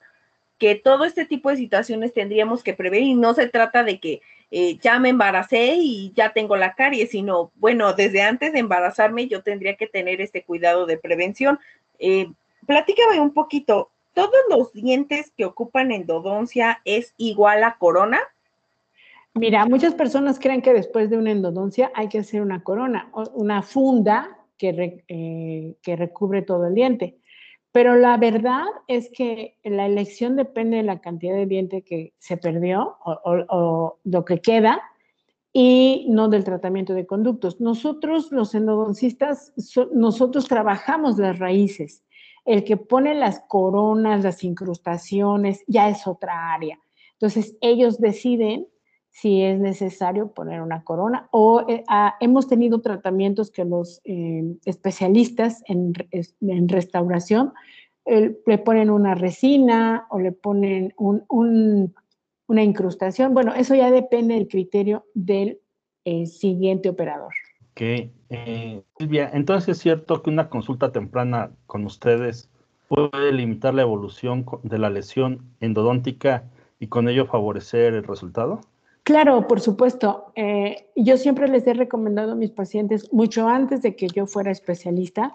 que 0.58 0.74
todo 0.74 1.04
este 1.04 1.26
tipo 1.26 1.50
de 1.50 1.56
situaciones 1.56 2.12
tendríamos 2.12 2.62
que 2.62 2.74
prever 2.74 3.02
y 3.02 3.14
no 3.14 3.34
se 3.34 3.48
trata 3.48 3.84
de 3.84 4.00
que 4.00 4.22
eh, 4.50 4.78
ya 4.80 4.98
me 4.98 5.08
embaracé 5.08 5.76
y 5.78 6.12
ya 6.14 6.32
tengo 6.32 6.56
la 6.56 6.74
carie, 6.74 7.06
sino, 7.06 7.50
bueno, 7.56 7.92
desde 7.92 8.22
antes 8.22 8.52
de 8.52 8.60
embarazarme 8.60 9.28
yo 9.28 9.42
tendría 9.42 9.76
que 9.76 9.86
tener 9.86 10.20
este 10.20 10.44
cuidado 10.44 10.86
de 10.86 10.98
prevención. 10.98 11.58
Eh, 11.98 12.28
platícame 12.66 13.20
un 13.20 13.34
poquito, 13.34 13.90
¿todos 14.14 14.34
los 14.48 14.72
dientes 14.72 15.32
que 15.36 15.44
ocupan 15.44 15.92
endodoncia 15.92 16.80
es 16.84 17.12
igual 17.16 17.64
a 17.64 17.76
corona? 17.76 18.20
Mira, 19.34 19.66
muchas 19.66 19.94
personas 19.94 20.38
creen 20.38 20.62
que 20.62 20.72
después 20.72 21.10
de 21.10 21.18
una 21.18 21.32
endodoncia 21.32 21.90
hay 21.94 22.08
que 22.08 22.20
hacer 22.20 22.40
una 22.40 22.62
corona, 22.62 23.10
una 23.34 23.62
funda 23.62 24.38
que, 24.56 25.04
eh, 25.08 25.74
que 25.82 25.96
recubre 25.96 26.40
todo 26.40 26.68
el 26.68 26.74
diente. 26.74 27.18
Pero 27.76 27.94
la 27.94 28.16
verdad 28.16 28.64
es 28.88 29.10
que 29.10 29.58
la 29.62 29.84
elección 29.84 30.34
depende 30.34 30.78
de 30.78 30.82
la 30.82 31.02
cantidad 31.02 31.34
de 31.34 31.44
diente 31.44 31.82
que 31.82 32.14
se 32.18 32.38
perdió 32.38 32.96
o, 33.04 33.98
lo 34.02 34.24
que 34.24 34.40
queda 34.40 34.80
y 35.52 36.06
no 36.08 36.30
del 36.30 36.42
tratamiento 36.42 36.94
de 36.94 37.04
conductos. 37.04 37.60
Nosotros, 37.60 38.32
los 38.32 38.54
endodoncistas, 38.54 39.52
nosotros 39.92 40.48
trabajamos 40.48 41.18
las 41.18 41.38
raíces. 41.38 42.02
El 42.46 42.64
que 42.64 42.78
pone 42.78 43.14
las 43.14 43.40
coronas, 43.40 44.24
las 44.24 44.42
incrustaciones, 44.42 45.62
ya 45.66 45.90
es 45.90 46.06
otra 46.06 46.54
área. 46.54 46.80
Entonces, 47.12 47.58
ellos 47.60 48.00
deciden 48.00 48.68
si 49.16 49.40
es 49.40 49.58
necesario 49.58 50.32
poner 50.32 50.60
una 50.60 50.84
corona 50.84 51.26
o 51.30 51.64
eh, 51.70 51.84
ah, 51.88 52.16
hemos 52.20 52.48
tenido 52.48 52.82
tratamientos 52.82 53.50
que 53.50 53.64
los 53.64 54.02
eh, 54.04 54.44
especialistas 54.66 55.62
en, 55.68 55.94
restauración 56.68 57.54
le 58.04 58.58
ponen 58.58 58.90
una 58.90 59.14
resina 59.14 60.06
o 60.10 60.20
le 60.20 60.32
ponen 60.32 60.94
una 60.98 62.62
incrustación. 62.62 63.32
Bueno, 63.32 63.54
eso 63.54 63.74
ya 63.74 63.90
depende 63.90 64.34
del 64.34 64.48
criterio 64.48 65.06
del 65.14 65.60
eh, 66.04 66.26
siguiente 66.26 66.90
operador. 66.90 67.32
Ok, 67.70 68.10
Silvia, 68.98 69.30
entonces 69.32 69.70
es 69.70 69.78
cierto 69.78 70.22
que 70.22 70.28
una 70.28 70.50
consulta 70.50 70.92
temprana 70.92 71.52
con 71.66 71.86
ustedes 71.86 72.50
puede 72.86 73.32
limitar 73.32 73.72
la 73.72 73.82
evolución 73.82 74.44
de 74.62 74.78
la 74.78 74.90
lesión 74.90 75.40
endodóntica 75.60 76.44
y 76.78 76.88
con 76.88 77.08
ello 77.08 77.24
favorecer 77.24 77.94
el 77.94 78.04
resultado? 78.04 78.60
Claro, 79.06 79.46
por 79.46 79.60
supuesto. 79.60 80.32
Eh, 80.34 80.90
yo 80.96 81.16
siempre 81.16 81.46
les 81.46 81.64
he 81.64 81.74
recomendado 81.74 82.32
a 82.32 82.34
mis 82.34 82.50
pacientes, 82.50 83.12
mucho 83.12 83.46
antes 83.46 83.80
de 83.80 83.94
que 83.94 84.08
yo 84.08 84.26
fuera 84.26 84.50
especialista, 84.50 85.32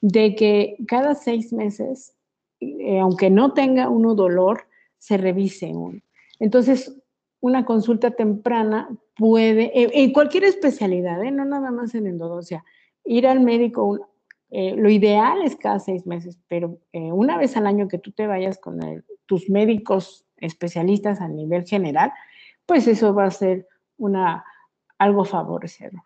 de 0.00 0.34
que 0.34 0.78
cada 0.88 1.14
seis 1.14 1.52
meses, 1.52 2.14
eh, 2.60 3.00
aunque 3.00 3.28
no 3.28 3.52
tenga 3.52 3.90
uno 3.90 4.14
dolor, 4.14 4.66
se 4.96 5.18
revise 5.18 5.74
uno. 5.74 6.00
Entonces, 6.40 6.98
una 7.40 7.66
consulta 7.66 8.12
temprana 8.12 8.88
puede, 9.14 9.70
en 9.74 10.10
cualquier 10.14 10.44
especialidad, 10.44 11.22
¿eh? 11.22 11.30
no 11.30 11.44
nada 11.44 11.70
más 11.70 11.94
en 11.94 12.06
endodoncia, 12.06 12.64
ir 13.04 13.26
al 13.26 13.40
médico, 13.40 14.08
lo 14.50 14.88
ideal 14.88 15.42
es 15.42 15.56
cada 15.56 15.80
seis 15.80 16.06
meses, 16.06 16.38
pero 16.48 16.78
una 16.92 17.36
vez 17.36 17.56
al 17.56 17.66
año 17.66 17.88
que 17.88 17.98
tú 17.98 18.12
te 18.12 18.26
vayas 18.26 18.58
con 18.58 18.80
tus 19.26 19.50
médicos 19.50 20.24
especialistas 20.36 21.20
a 21.20 21.28
nivel 21.28 21.66
general, 21.66 22.12
pues 22.72 22.88
eso 22.88 23.12
va 23.12 23.26
a 23.26 23.30
ser 23.30 23.68
una, 23.98 24.46
algo 24.96 25.26
favorecedor. 25.26 26.00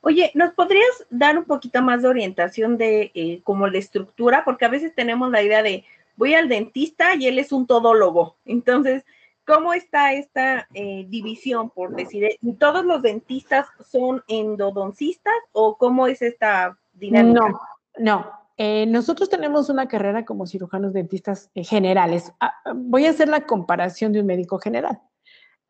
Oye, 0.00 0.32
¿nos 0.34 0.52
podrías 0.54 1.06
dar 1.08 1.38
un 1.38 1.44
poquito 1.44 1.80
más 1.82 2.02
de 2.02 2.08
orientación 2.08 2.76
de 2.76 3.12
eh, 3.14 3.40
como 3.44 3.68
la 3.68 3.78
estructura? 3.78 4.42
Porque 4.44 4.64
a 4.64 4.68
veces 4.68 4.92
tenemos 4.92 5.30
la 5.30 5.40
idea 5.40 5.62
de 5.62 5.84
voy 6.16 6.34
al 6.34 6.48
dentista 6.48 7.14
y 7.14 7.28
él 7.28 7.38
es 7.38 7.52
un 7.52 7.68
todólogo. 7.68 8.38
Entonces, 8.44 9.04
¿cómo 9.46 9.72
está 9.72 10.14
esta 10.14 10.66
eh, 10.74 11.06
división, 11.08 11.70
por 11.70 11.94
decir? 11.94 12.36
¿Todos 12.58 12.84
los 12.84 13.00
dentistas 13.00 13.68
son 13.88 14.24
endodoncistas 14.26 15.36
o 15.52 15.76
cómo 15.76 16.08
es 16.08 16.22
esta 16.22 16.76
dinámica? 16.94 17.46
No, 17.46 17.60
no. 17.98 18.32
Eh, 18.56 18.84
nosotros 18.86 19.30
tenemos 19.30 19.68
una 19.70 19.86
carrera 19.86 20.24
como 20.24 20.48
cirujanos 20.48 20.92
dentistas 20.92 21.52
generales. 21.54 22.32
Ah, 22.40 22.52
voy 22.74 23.06
a 23.06 23.10
hacer 23.10 23.28
la 23.28 23.46
comparación 23.46 24.12
de 24.12 24.18
un 24.18 24.26
médico 24.26 24.58
general. 24.58 25.00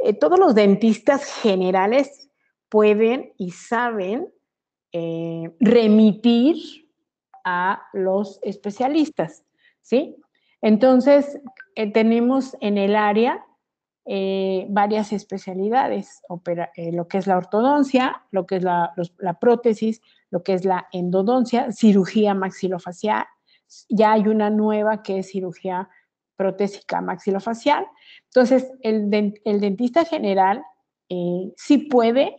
Eh, 0.03 0.15
todos 0.15 0.39
los 0.39 0.55
dentistas 0.55 1.25
generales 1.25 2.31
pueden 2.69 3.33
y 3.37 3.51
saben 3.51 4.33
eh, 4.93 5.55
remitir 5.61 6.89
a 7.45 7.83
los 7.93 8.39
especialistas, 8.43 9.45
¿sí? 9.83 10.17
Entonces, 10.63 11.39
eh, 11.75 11.93
tenemos 11.93 12.57
en 12.61 12.79
el 12.79 12.97
área 12.97 13.45
varias 14.71 15.13
especialidades, 15.13 16.21
lo 16.29 17.07
que 17.07 17.19
es 17.19 17.29
la 17.29 17.37
ortodoncia, 17.37 18.25
lo 18.33 18.45
que 18.45 18.57
es 18.57 18.65
la, 18.65 18.93
la, 19.19 19.39
prótesis, 19.39 20.03
lo 20.31 20.43
que 20.43 20.55
es 20.55 20.65
la 20.65 20.89
endodoncia, 20.91 21.71
cirugía 21.71 22.35
maxilofacial, 22.35 23.27
ya 23.89 24.13
hay 24.13 24.27
una 24.27 24.51
nueva 24.51 25.05
que 25.05 25.21
es 25.21 25.31
cirugía 25.31 25.89
protésica 26.41 27.03
maxilofacial. 27.03 27.87
Entonces, 28.25 28.73
el, 28.81 29.11
dentista 29.11 30.07
general 30.07 30.65
eh, 31.11 31.53
sí 31.59 31.77
puede, 31.77 32.35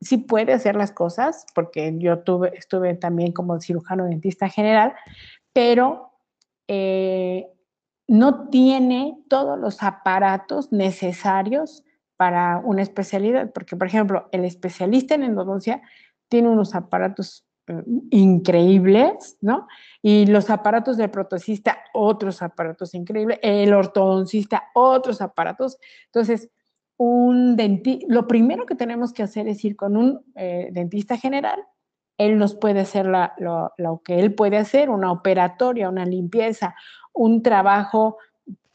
sí 0.00 0.16
puede 0.16 0.52
hacer 0.52 0.74
las 0.74 0.90
cosas, 0.90 1.46
porque 1.54 1.94
yo 1.98 2.24
tuve, 2.24 2.50
estuve 2.58 2.94
también 2.94 3.30
como 3.30 3.60
cirujano 3.60 4.06
dentista 4.06 4.48
general, 4.48 4.92
pero 5.52 6.10
eh, 6.66 7.46
no 8.08 8.48
tiene 8.48 9.22
todos 9.28 9.56
los 9.56 9.84
aparatos 9.84 10.72
necesarios 10.72 11.84
para 12.16 12.58
una 12.58 12.82
especialidad, 12.82 13.52
porque 13.52 13.76
por 13.76 13.86
ejemplo, 13.86 14.28
el 14.32 14.44
especialista 14.44 15.14
en 15.14 15.22
endodoncia 15.22 15.80
tiene 16.28 16.48
unos 16.48 16.74
aparatos 16.74 17.43
increíbles, 18.10 19.38
¿no? 19.40 19.66
Y 20.02 20.26
los 20.26 20.50
aparatos 20.50 20.96
del 20.96 21.10
protesista, 21.10 21.78
otros 21.92 22.42
aparatos 22.42 22.94
increíbles, 22.94 23.38
el 23.42 23.72
ortodoncista, 23.72 24.64
otros 24.74 25.20
aparatos. 25.20 25.78
Entonces, 26.06 26.50
un 26.96 27.56
dentista, 27.56 28.06
lo 28.08 28.26
primero 28.26 28.66
que 28.66 28.74
tenemos 28.74 29.12
que 29.12 29.22
hacer 29.22 29.48
es 29.48 29.64
ir 29.64 29.76
con 29.76 29.96
un 29.96 30.24
eh, 30.36 30.68
dentista 30.72 31.16
general. 31.16 31.64
Él 32.16 32.38
nos 32.38 32.54
puede 32.54 32.80
hacer 32.80 33.06
lo 33.06 34.02
que 34.04 34.20
él 34.20 34.34
puede 34.34 34.56
hacer, 34.56 34.88
una 34.88 35.10
operatoria, 35.10 35.88
una 35.88 36.04
limpieza, 36.04 36.76
un 37.12 37.42
trabajo 37.42 38.18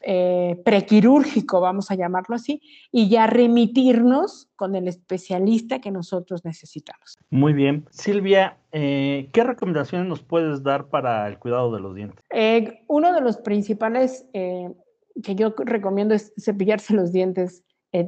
eh, 0.02 0.60
prequirúrgico, 0.64 1.60
vamos 1.60 1.90
a 1.90 1.94
llamarlo 1.94 2.34
así, 2.34 2.62
y 2.90 3.10
ya 3.10 3.26
remitirnos 3.26 4.48
con 4.56 4.74
el 4.74 4.88
especialista 4.88 5.80
que 5.80 5.90
nosotros 5.90 6.44
necesitamos. 6.44 7.18
Muy 7.28 7.52
bien. 7.52 7.86
Silvia, 7.90 8.56
eh, 8.72 9.28
¿qué 9.32 9.44
recomendaciones 9.44 10.08
nos 10.08 10.22
puedes 10.22 10.62
dar 10.62 10.88
para 10.88 11.28
el 11.28 11.38
cuidado 11.38 11.74
de 11.74 11.80
los 11.80 11.94
dientes? 11.94 12.24
Eh, 12.30 12.82
uno 12.86 13.12
de 13.12 13.20
los 13.20 13.36
principales 13.38 14.26
que 14.32 15.34
yo 15.34 15.54
recomiendo 15.58 16.14
es 16.14 16.32
cepillarse 16.38 16.94
los 16.94 17.12
dientes 17.12 17.62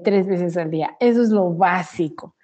tres 0.04 0.26
veces 0.26 0.56
al 0.56 0.70
día. 0.70 0.96
Eso 0.99 1.22
es 1.22 1.30
lo 1.30 1.52
básico. 1.52 2.37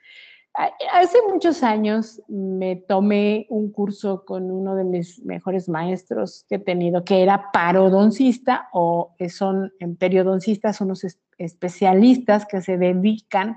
Hace 0.93 1.19
muchos 1.31 1.63
años 1.63 2.21
me 2.27 2.75
tomé 2.75 3.47
un 3.49 3.71
curso 3.71 4.25
con 4.25 4.51
uno 4.51 4.75
de 4.75 4.83
mis 4.83 5.25
mejores 5.25 5.69
maestros 5.69 6.45
que 6.49 6.57
he 6.57 6.59
tenido, 6.59 7.05
que 7.05 7.23
era 7.23 7.53
parodoncista 7.53 8.69
o 8.73 9.15
son 9.29 9.73
en 9.79 9.95
periodoncistas, 9.95 10.77
son 10.77 10.89
unos 10.89 11.07
especialistas 11.39 12.45
que 12.45 12.61
se 12.61 12.77
dedican 12.77 13.57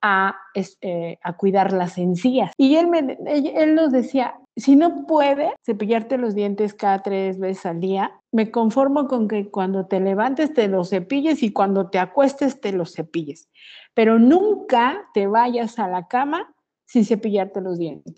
a, 0.00 0.34
eh, 0.54 1.18
a, 1.22 1.36
cuidar 1.36 1.74
las 1.74 1.98
encías. 1.98 2.52
Y 2.56 2.76
él, 2.76 2.86
me, 2.86 3.18
él 3.26 3.74
nos 3.74 3.92
decía, 3.92 4.34
si 4.56 4.76
no 4.76 5.06
puedes 5.06 5.52
cepillarte 5.62 6.16
los 6.16 6.34
dientes 6.34 6.72
cada 6.72 7.02
tres 7.02 7.38
veces 7.38 7.66
al 7.66 7.80
día, 7.80 8.12
me 8.32 8.50
conformo 8.50 9.08
con 9.08 9.28
que 9.28 9.50
cuando 9.50 9.86
te 9.86 10.00
levantes 10.00 10.54
te 10.54 10.68
los 10.68 10.88
cepilles 10.88 11.42
y 11.42 11.52
cuando 11.52 11.90
te 11.90 11.98
acuestes 11.98 12.62
te 12.62 12.72
los 12.72 12.94
cepilles 12.94 13.50
pero 13.94 14.18
nunca 14.18 15.08
te 15.14 15.26
vayas 15.26 15.78
a 15.78 15.88
la 15.88 16.08
cama 16.08 16.54
sin 16.86 17.04
cepillarte 17.04 17.60
los 17.60 17.78
dientes. 17.78 18.16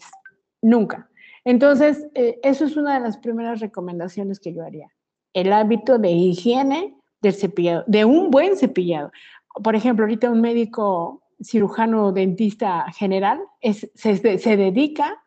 Nunca. 0.62 1.10
Entonces, 1.44 2.06
eh, 2.14 2.38
eso 2.42 2.64
es 2.64 2.76
una 2.76 2.94
de 2.94 3.00
las 3.00 3.18
primeras 3.18 3.60
recomendaciones 3.60 4.38
que 4.38 4.54
yo 4.54 4.64
haría. 4.64 4.88
El 5.34 5.52
hábito 5.52 5.98
de 5.98 6.10
higiene 6.10 6.94
del 7.20 7.34
cepillado, 7.34 7.84
de 7.86 8.04
un 8.04 8.30
buen 8.30 8.56
cepillado. 8.56 9.10
Por 9.62 9.74
ejemplo, 9.74 10.04
ahorita 10.04 10.30
un 10.30 10.40
médico 10.40 11.22
cirujano 11.42 12.12
dentista 12.12 12.86
general 12.92 13.40
se, 13.94 14.56
dedica 14.56 15.22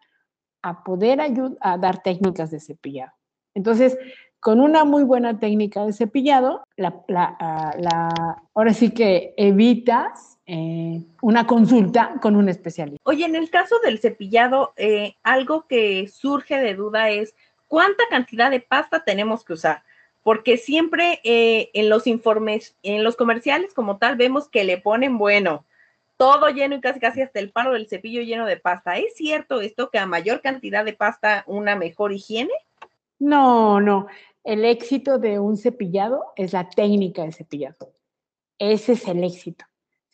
a 0.61 0.83
poder 0.83 1.21
ayudar 1.21 1.57
a 1.61 1.77
dar 1.77 2.01
técnicas 2.01 2.51
de 2.51 2.59
cepillado. 2.59 3.11
Entonces, 3.53 3.97
con 4.39 4.59
una 4.59 4.85
muy 4.85 5.03
buena 5.03 5.39
técnica 5.39 5.85
de 5.85 5.93
cepillado, 5.93 6.63
ah, 7.15 8.37
ahora 8.53 8.73
sí 8.73 8.91
que 8.91 9.33
evitas 9.37 10.34
eh, 10.47 11.01
una 11.21 11.47
consulta 11.47 12.15
con 12.21 12.35
un 12.35 12.49
especialista. 12.49 13.01
Oye, 13.03 13.25
en 13.25 13.35
el 13.35 13.49
caso 13.49 13.79
del 13.83 13.99
cepillado, 13.99 14.73
eh, 14.77 15.15
algo 15.23 15.65
que 15.67 16.07
surge 16.07 16.57
de 16.57 16.75
duda 16.75 17.09
es 17.09 17.33
cuánta 17.67 18.03
cantidad 18.09 18.51
de 18.51 18.59
pasta 18.59 19.03
tenemos 19.03 19.43
que 19.43 19.53
usar, 19.53 19.83
porque 20.21 20.57
siempre 20.57 21.19
eh, 21.23 21.71
en 21.73 21.89
los 21.89 22.05
informes, 22.05 22.75
en 22.83 23.03
los 23.03 23.15
comerciales 23.15 23.73
como 23.73 23.97
tal, 23.97 24.17
vemos 24.17 24.47
que 24.47 24.63
le 24.63 24.77
ponen, 24.77 25.17
bueno, 25.17 25.65
todo 26.17 26.49
lleno 26.49 26.75
y 26.75 26.81
casi 26.81 26.99
casi 26.99 27.21
hasta 27.21 27.39
el 27.39 27.51
paro 27.51 27.73
del 27.73 27.87
cepillo 27.87 28.21
lleno 28.21 28.45
de 28.45 28.57
pasta. 28.57 28.97
¿Es 28.97 29.15
cierto 29.15 29.61
esto 29.61 29.89
que 29.89 29.97
a 29.97 30.05
mayor 30.05 30.41
cantidad 30.41 30.85
de 30.85 30.93
pasta 30.93 31.43
una 31.47 31.75
mejor 31.75 32.13
higiene? 32.13 32.53
No, 33.19 33.81
no. 33.81 34.07
El 34.43 34.63
éxito 34.63 35.17
de 35.17 35.39
un 35.39 35.57
cepillado 35.57 36.23
es 36.35 36.53
la 36.53 36.69
técnica 36.69 37.23
de 37.23 37.31
cepillado. 37.31 37.93
Ese 38.59 38.93
es 38.93 39.07
el 39.07 39.23
éxito. 39.23 39.65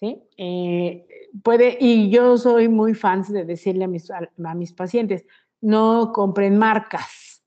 ¿Sí? 0.01 0.21
Eh, 0.35 1.07
puede, 1.43 1.77
y 1.79 2.09
yo 2.09 2.37
soy 2.37 2.67
muy 2.67 2.93
fan 2.93 3.21
de 3.21 3.45
decirle 3.45 3.85
a 3.85 3.87
mis, 3.87 4.11
a, 4.11 4.55
mis 4.55 4.73
pacientes, 4.73 5.25
no 5.61 6.11
compren 6.11 6.57
marcas, 6.57 7.43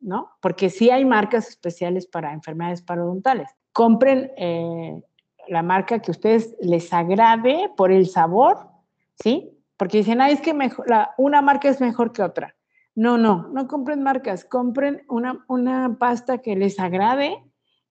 ¿no? 0.00 0.30
Porque 0.40 0.70
sí 0.70 0.88
hay 0.88 1.04
marcas 1.04 1.48
especiales 1.48 2.06
para 2.06 2.32
enfermedades 2.32 2.80
parodontales. 2.80 3.50
Compren 3.72 4.30
eh, 4.36 5.02
la 5.48 5.62
marca 5.62 6.00
que 6.00 6.10
a 6.10 6.12
ustedes 6.12 6.56
les 6.60 6.92
agrade 6.92 7.70
por 7.76 7.90
el 7.90 8.06
sabor, 8.06 8.68
¿sí? 9.22 9.50
Porque 9.76 9.98
dicen, 9.98 10.20
ah, 10.20 10.30
es 10.30 10.40
que 10.40 10.54
mejor, 10.54 10.86
una 11.18 11.42
marca 11.42 11.68
es 11.68 11.80
mejor 11.80 12.12
que 12.12 12.22
otra. 12.22 12.54
No, 12.94 13.18
no, 13.18 13.48
no 13.48 13.66
compren 13.66 14.02
marcas, 14.02 14.44
compren 14.44 15.02
una, 15.08 15.44
una 15.48 15.96
pasta 15.98 16.38
que 16.38 16.54
les 16.54 16.78
agrade 16.78 17.42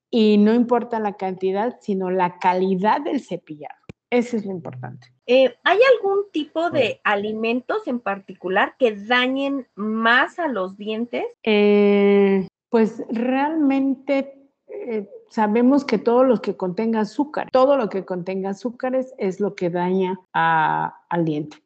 y 0.10 0.38
no 0.38 0.54
importa 0.54 1.00
la 1.00 1.18
cantidad, 1.18 1.78
sino 1.82 2.12
la 2.12 2.38
calidad 2.38 3.02
del 3.02 3.22
cepillado. 3.22 3.79
Eso 4.12 4.38
es 4.38 4.46
lo 4.46 4.52
importante. 4.52 5.14
Eh, 5.28 5.56
¿Hay 5.64 5.78
algún 5.96 6.32
tipo 6.32 6.72
de 6.72 7.00
alimentos 7.04 7.88
en 7.88 8.00
particular 8.00 8.76
que 8.80 8.96
dañen 8.96 9.68
más 9.76 10.40
a 10.40 10.48
los 10.48 10.78
dientes? 10.78 11.26
Eh, 11.44 12.48
pues 12.70 13.04
realmente 13.10 14.50
eh, 14.68 15.08
sabemos 15.30 15.86
que 15.86 16.00
todo 16.00 16.24
lo 16.24 16.42
que 16.42 16.58
contenga 16.58 17.02
azúcar, 17.02 17.52
todo 17.52 17.78
lo 17.78 17.90
que 17.90 18.04
contenga 18.04 18.50
azúcares 18.50 19.14
es 19.20 19.40
lo 19.40 19.54
que 19.54 19.70
daña 19.70 20.20
al 20.34 21.26
diente. 21.26 21.58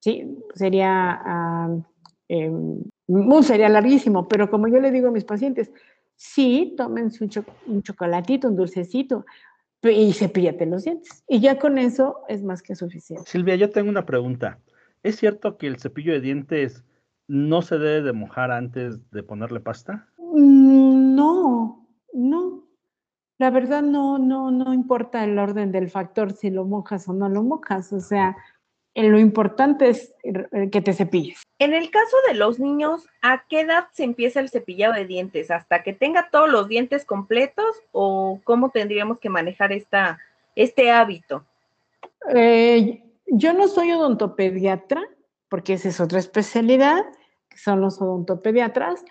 Sí, 0.00 0.38
sería, 0.54 1.70
uh, 2.28 3.42
sería 3.42 3.68
larguísimo, 3.68 4.26
pero 4.26 4.50
como 4.50 4.68
yo 4.68 4.80
le 4.80 4.90
digo 4.90 5.08
a 5.08 5.12
mis 5.12 5.24
pacientes, 5.24 5.72
sí, 6.16 6.74
tómense 6.76 7.24
un, 7.66 7.82
chocolatito, 7.82 8.48
un 8.48 8.56
dulcecito, 8.56 9.26
y 9.90 10.12
cepíllate 10.12 10.66
los 10.66 10.84
dientes. 10.84 11.24
Y 11.28 11.40
ya 11.40 11.58
con 11.58 11.78
eso 11.78 12.20
es 12.28 12.42
más 12.42 12.62
que 12.62 12.74
suficiente. 12.74 13.28
Silvia, 13.28 13.56
yo 13.56 13.70
tengo 13.70 13.90
una 13.90 14.06
pregunta. 14.06 14.58
¿Es 15.02 15.16
cierto 15.16 15.58
que 15.58 15.66
el 15.66 15.80
cepillo 15.80 16.12
de 16.12 16.20
dientes 16.20 16.84
no 17.26 17.62
se 17.62 17.78
debe 17.78 18.02
de 18.02 18.12
mojar 18.12 18.52
antes 18.52 19.10
de 19.10 19.22
ponerle 19.22 19.60
pasta? 19.60 20.08
Mm, 20.18 21.16
no, 21.16 21.88
no. 22.12 22.68
La 23.38 23.50
verdad 23.50 23.82
no, 23.82 24.18
no, 24.18 24.52
no 24.52 24.72
importa 24.72 25.24
el 25.24 25.38
orden 25.38 25.72
del 25.72 25.90
factor 25.90 26.32
si 26.32 26.50
lo 26.50 26.64
mojas 26.64 27.08
o 27.08 27.12
no 27.12 27.28
lo 27.28 27.42
mojas. 27.42 27.92
O 27.92 28.00
sea, 28.00 28.36
lo 28.94 29.18
importante 29.18 29.88
es 29.88 30.14
eh, 30.22 30.68
que 30.70 30.82
te 30.82 30.92
cepilles. 30.92 31.42
En 31.58 31.72
el 31.72 31.90
caso 31.90 32.16
de 32.28 32.34
los 32.34 32.58
niños, 32.58 33.06
¿a 33.22 33.44
qué 33.48 33.60
edad 33.60 33.86
se 33.92 34.04
empieza 34.04 34.40
el 34.40 34.50
cepillado 34.50 34.92
de 34.94 35.06
dientes? 35.06 35.50
¿Hasta 35.50 35.82
que 35.82 35.92
tenga 35.92 36.28
todos 36.30 36.50
los 36.50 36.68
dientes 36.68 37.04
completos 37.04 37.66
o 37.92 38.40
cómo 38.44 38.70
tendríamos 38.70 39.18
que 39.18 39.30
manejar 39.30 39.72
esta, 39.72 40.18
este 40.54 40.90
hábito? 40.90 41.44
Eh, 42.34 43.02
yo 43.26 43.52
no 43.54 43.68
soy 43.68 43.92
odontopediatra, 43.92 45.02
porque 45.48 45.74
esa 45.74 45.88
es 45.88 46.00
otra 46.00 46.18
especialidad, 46.18 47.04
que 47.48 47.58
son 47.58 47.80
los 47.80 48.00
odontopediatras, 48.00 49.04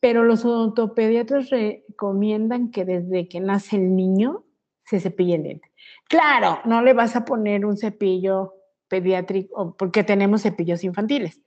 pero 0.00 0.24
los 0.24 0.44
odontopediatras 0.44 1.50
recomiendan 1.50 2.70
que 2.70 2.84
desde 2.84 3.28
que 3.28 3.40
nace 3.40 3.76
el 3.76 3.94
niño 3.94 4.44
se 4.84 4.98
cepille 4.98 5.36
el 5.36 5.42
diente. 5.42 5.70
Claro, 6.08 6.60
no 6.64 6.82
le 6.82 6.94
vas 6.94 7.14
a 7.14 7.24
poner 7.24 7.64
un 7.64 7.76
cepillo 7.76 8.54
pediátrico, 8.90 9.74
porque 9.78 10.04
tenemos 10.04 10.42
cepillos 10.42 10.84
infantiles, 10.84 11.40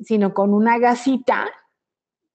sino 0.00 0.34
con 0.34 0.54
una 0.54 0.78
gasita 0.78 1.50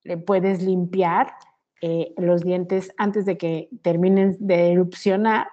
le 0.04 0.18
puedes 0.18 0.62
limpiar 0.62 1.34
eh, 1.82 2.14
los 2.18 2.42
dientes 2.42 2.92
antes 2.98 3.26
de 3.26 3.38
que 3.38 3.70
terminen 3.84 4.36
de 4.40 4.72
erupcionar 4.72 5.48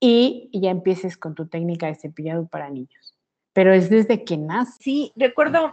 y, 0.00 0.50
ya 0.52 0.70
empieces 0.70 1.16
con 1.16 1.34
tu 1.34 1.46
técnica 1.46 1.86
de 1.86 1.94
cepillado 1.94 2.46
para 2.48 2.68
niños. 2.68 3.14
Pero 3.52 3.72
es 3.72 3.88
desde 3.88 4.24
que 4.24 4.36
nace. 4.36 4.82
Sí, 4.82 5.12
recuerdo 5.14 5.72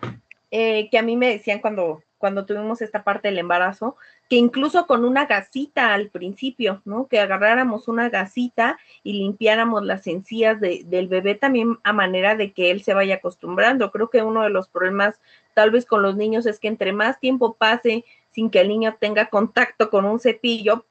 eh, 0.52 0.90
que 0.92 1.00
a 1.00 1.02
mí 1.02 1.18
me 1.18 1.30
decían 1.30 1.60
cuando, 1.60 2.04
cuando 2.20 2.46
tuvimos 2.46 2.84
esta 2.84 3.04
parte 3.04 3.30
del 3.30 3.40
embarazo, 3.40 3.96
que 4.30 4.36
incluso 4.36 4.86
con 4.86 5.06
una 5.06 5.26
gasita 5.26 5.94
al 5.94 6.10
principio, 6.10 6.82
¿no? 6.86 7.08
Que 7.08 7.20
agarráramos 7.20 7.88
una 7.88 8.10
gasita 8.10 8.78
y 9.04 9.14
limpiáramos 9.14 9.84
las 9.84 10.06
encías 10.06 10.60
del 10.60 11.08
bebé 11.08 11.34
también 11.34 11.80
a 11.84 11.94
manera 11.94 12.36
de 12.36 12.52
que 12.52 12.70
él 12.70 12.84
se 12.84 12.94
vaya 12.94 13.16
acostumbrando. 13.16 13.90
Creo 13.92 14.10
que 14.10 14.22
uno 14.22 14.44
de 14.44 14.50
los 14.50 14.68
problemas 14.68 15.20
tal 15.56 15.72
vez 15.72 15.86
con 15.86 16.04
los 16.04 16.16
niños 16.16 16.46
es 16.46 16.60
que 16.60 16.68
entre 16.68 16.92
más 16.92 17.20
tiempo 17.20 17.54
pase 17.54 18.06
sin 18.32 18.52
que 18.52 18.62
el 18.62 18.68
niño 18.68 18.96
tenga 19.00 19.30
contacto 19.30 19.90
con 19.90 20.06
un 20.06 20.20
cepillo, 20.20 20.86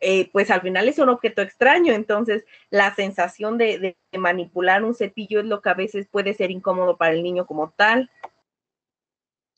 eh, 0.00 0.30
pues 0.32 0.50
al 0.50 0.62
final 0.62 0.88
es 0.88 0.98
un 0.98 1.10
objeto 1.10 1.42
extraño, 1.42 1.92
entonces 1.92 2.44
la 2.70 2.92
sensación 2.94 3.56
de 3.58 3.96
manipular 4.18 4.82
un 4.82 4.94
cepillo 4.94 5.38
es 5.40 5.46
lo 5.46 5.60
que 5.60 5.68
a 5.68 5.74
veces 5.74 6.08
puede 6.08 6.34
ser 6.34 6.50
incómodo 6.50 6.96
para 6.96 7.12
el 7.12 7.22
niño 7.22 7.46
como 7.46 7.70
tal. 7.70 8.10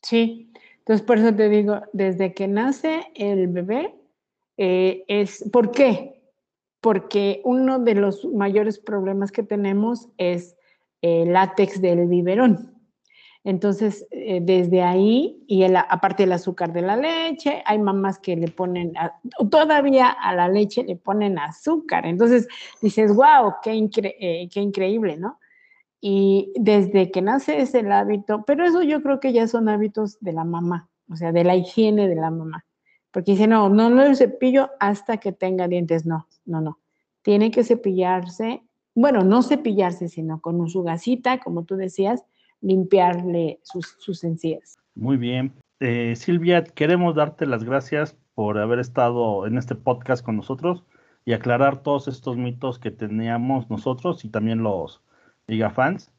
Sí, 0.05 0.51
entonces, 0.85 1.03
por 1.03 1.17
eso 1.17 1.33
te 1.33 1.49
digo, 1.49 1.81
desde 1.93 2.35
que 2.35 2.47
nace 2.47 3.07
el 3.15 3.47
bebé, 3.47 3.95
eh, 4.55 5.03
es, 5.07 5.43
¿por 5.51 5.71
qué? 5.71 6.21
Porque 6.79 7.41
uno 7.43 7.79
de 7.79 7.95
los 7.95 8.23
mayores 8.25 8.77
problemas 8.77 9.31
que 9.31 9.41
tenemos 9.41 10.09
es 10.19 10.55
el 11.01 11.33
látex 11.33 11.81
del 11.81 12.05
biberón. 12.05 12.71
Entonces, 13.43 14.05
eh, 14.11 14.41
desde 14.43 14.83
ahí, 14.83 15.43
y 15.47 15.63
aparte 15.63 16.23
el 16.23 16.31
azúcar 16.31 16.71
de 16.71 16.83
la 16.83 16.95
leche, 16.95 17.63
hay 17.65 17.79
mamás 17.79 18.19
que 18.19 18.35
le 18.35 18.49
ponen, 18.49 18.93
todavía 19.49 20.09
a 20.09 20.35
la 20.35 20.47
leche 20.47 20.83
le 20.83 20.97
ponen 20.97 21.39
azúcar. 21.39 22.05
Entonces, 22.05 22.47
dices, 22.83 23.11
wow, 23.15 23.55
eh, 23.65 24.47
qué 24.51 24.61
increíble, 24.61 25.17
¿no? 25.17 25.39
Y 26.07 26.53
desde 26.53 27.09
que 27.09 27.23
nace 27.23 27.61
es 27.61 27.73
el 27.73 27.91
hábito, 27.91 28.43
pero 28.45 28.63
eso 28.63 28.83
yo 28.83 29.01
creo 29.01 29.19
que 29.19 29.33
ya 29.33 29.47
son 29.47 29.67
hábitos 29.69 30.19
de 30.19 30.33
la 30.33 30.43
mamá, 30.43 30.87
o 31.09 31.15
sea, 31.15 31.31
de 31.31 31.43
la 31.43 31.55
higiene 31.55 32.07
de 32.07 32.13
la 32.13 32.29
mamá. 32.29 32.63
Porque 33.09 33.31
dice, 33.31 33.47
no, 33.47 33.69
no 33.69 33.89
lo 33.89 34.13
cepillo 34.13 34.69
hasta 34.79 35.17
que 35.17 35.31
tenga 35.31 35.67
dientes. 35.67 36.05
No, 36.05 36.27
no, 36.45 36.61
no. 36.61 36.77
Tiene 37.23 37.49
que 37.49 37.63
cepillarse, 37.63 38.61
bueno, 38.93 39.23
no 39.23 39.41
cepillarse, 39.41 40.07
sino 40.07 40.41
con 40.41 40.69
su 40.69 40.83
gasita, 40.83 41.39
como 41.39 41.63
tú 41.63 41.75
decías, 41.75 42.23
limpiarle 42.61 43.59
sus, 43.63 43.95
sus 43.97 44.23
encías. 44.23 44.77
Muy 44.93 45.17
bien. 45.17 45.53
Eh, 45.79 46.13
Silvia, 46.15 46.63
queremos 46.63 47.15
darte 47.15 47.47
las 47.47 47.63
gracias 47.63 48.15
por 48.35 48.59
haber 48.59 48.77
estado 48.77 49.47
en 49.47 49.57
este 49.57 49.73
podcast 49.73 50.23
con 50.23 50.37
nosotros 50.37 50.83
y 51.25 51.33
aclarar 51.33 51.81
todos 51.81 52.07
estos 52.07 52.37
mitos 52.37 52.77
que 52.77 52.91
teníamos 52.91 53.71
nosotros 53.71 54.23
y 54.23 54.29
también 54.29 54.61
los, 54.61 55.01
Liga 55.47 55.69
Fans. 55.69 56.11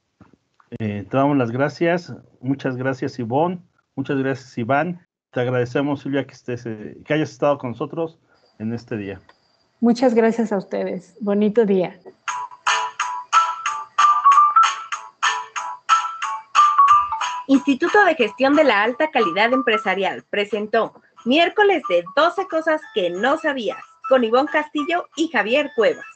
Eh, 0.78 1.06
te 1.08 1.16
damos 1.16 1.36
las 1.36 1.50
gracias. 1.50 2.12
Muchas 2.40 2.76
gracias, 2.76 3.18
Ivonne. 3.18 3.60
Muchas 3.94 4.18
gracias, 4.18 4.56
Iván. 4.58 5.06
Te 5.30 5.40
agradecemos, 5.40 6.00
Silvia, 6.00 6.26
que, 6.26 6.34
estés, 6.34 6.66
eh, 6.66 6.98
que 7.04 7.14
hayas 7.14 7.30
estado 7.30 7.58
con 7.58 7.70
nosotros 7.70 8.18
en 8.58 8.72
este 8.72 8.96
día. 8.96 9.20
Muchas 9.80 10.14
gracias 10.14 10.52
a 10.52 10.58
ustedes. 10.58 11.16
Bonito 11.20 11.64
día. 11.66 11.98
Instituto 17.48 18.04
de 18.04 18.14
Gestión 18.16 18.54
de 18.54 18.64
la 18.64 18.82
Alta 18.82 19.10
Calidad 19.10 19.52
Empresarial 19.52 20.24
presentó 20.30 21.00
miércoles 21.24 21.82
de 21.88 22.04
12 22.16 22.46
cosas 22.48 22.80
que 22.94 23.10
no 23.10 23.38
sabías 23.38 23.78
con 24.08 24.24
Ivonne 24.24 24.50
Castillo 24.50 25.06
y 25.16 25.28
Javier 25.28 25.70
Cuevas. 25.76 26.15